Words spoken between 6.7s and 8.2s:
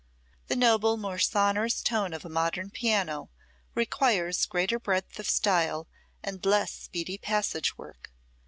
speedy passage work.